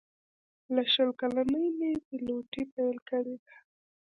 [0.73, 3.55] له شل کلنۍ مې پیلوټي پیل کړې ده.